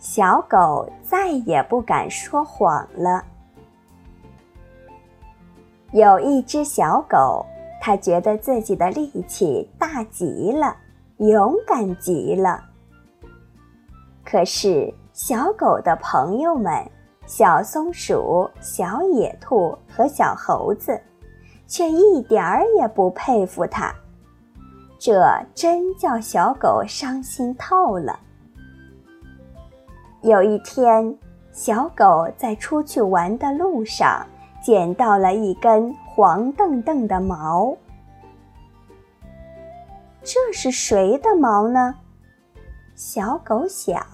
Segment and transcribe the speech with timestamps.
[0.00, 3.22] 小狗再也不敢说谎了。
[5.92, 7.44] 有一只小狗，
[7.82, 10.74] 它觉得自己的力气大极了，
[11.18, 12.64] 勇敢极了。
[14.24, 16.72] 可是，小狗的朋友们——
[17.26, 20.98] 小松鼠、小野兔和小猴子，
[21.66, 23.94] 却一点儿也不佩服它。
[24.98, 25.22] 这
[25.54, 28.18] 真叫小狗伤心透了。
[30.22, 31.18] 有一天，
[31.50, 34.26] 小狗在出去玩的路上，
[34.62, 37.74] 捡到了一根黄澄澄的毛。
[40.22, 41.94] 这是谁的毛呢？
[42.94, 44.04] 小狗想。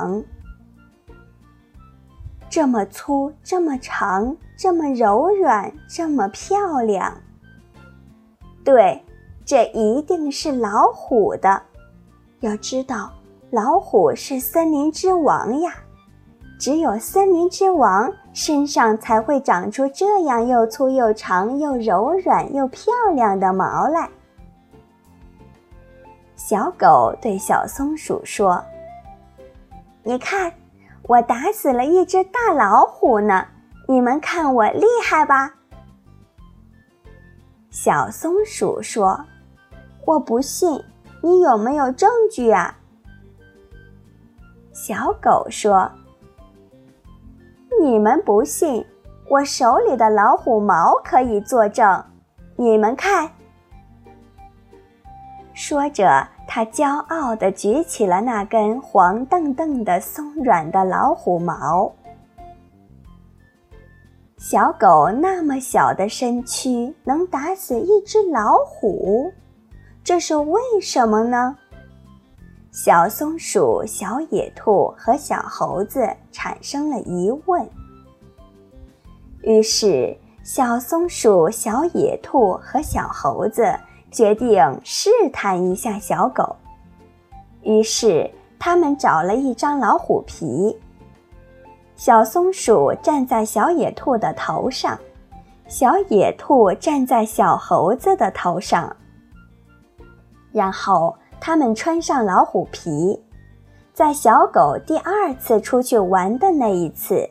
[2.48, 7.12] 这么粗，这么长，这么柔软，这么漂亮。
[8.64, 9.04] 对，
[9.44, 11.60] 这一定是老虎的。
[12.38, 13.10] 要知道，
[13.50, 15.74] 老虎是森林之王呀。
[16.58, 24.08] 只有森林之王身上才会长出这样又粗又长又柔软又漂亮的毛来。
[26.34, 28.64] 小狗对小松鼠说
[30.02, 30.52] ：“你看，
[31.02, 33.46] 我打死了一只大老虎呢！
[33.86, 35.54] 你们看我厉害吧？”
[37.70, 39.22] 小松鼠说
[40.06, 40.82] ：“我不信，
[41.22, 42.78] 你有没有证据啊？”
[44.72, 45.90] 小狗说。
[47.86, 48.84] 你们不信，
[49.28, 52.04] 我手里的老虎毛可以作证。
[52.56, 53.30] 你们看。
[55.54, 61.92] 说着，他骄傲地举起了那根黄澄澄的、松软的老虎毛。
[64.36, 69.32] 小狗那么小的身躯，能打死一只老虎，
[70.02, 71.56] 这是为什么呢？
[72.76, 77.66] 小松鼠、小野兔和小猴子产生了疑问。
[79.40, 83.74] 于是，小松鼠、小野兔和小猴子
[84.10, 86.54] 决定试探一下小狗。
[87.62, 90.78] 于是，他们找了一张老虎皮。
[91.94, 94.98] 小松鼠站在小野兔的头上，
[95.66, 98.94] 小野兔站在小猴子的头上，
[100.52, 101.16] 然后。
[101.46, 103.22] 他们穿上老虎皮，
[103.94, 107.24] 在小狗第二次出去玩的那一次，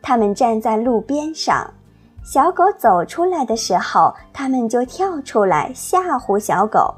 [0.00, 1.68] 他们站在路边上。
[2.24, 6.94] 小狗走出来的时候，他们就跳出来吓唬小狗。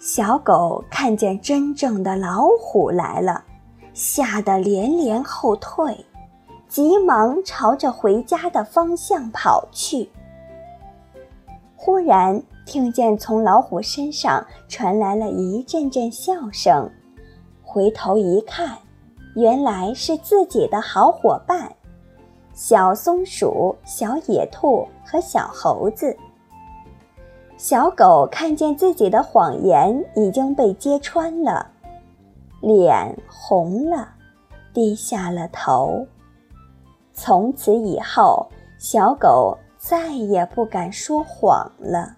[0.00, 3.44] 小狗看见真正的老虎来了，
[3.94, 5.96] 吓得连连后退，
[6.66, 10.10] 急忙朝着回家的方向跑去。
[11.76, 12.42] 忽然。
[12.64, 16.88] 听见从老虎身上传来了一阵阵笑声，
[17.62, 18.78] 回头一看，
[19.34, 21.70] 原来是自己的好伙伴——
[22.54, 26.16] 小松鼠、小野兔和小猴子。
[27.56, 31.66] 小狗看见自己的谎言已经被揭穿了，
[32.60, 34.08] 脸红了，
[34.72, 36.06] 低下了头。
[37.12, 38.48] 从此以后，
[38.78, 42.16] 小狗再也不敢说谎了。